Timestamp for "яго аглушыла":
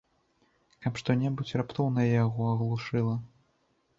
2.13-3.13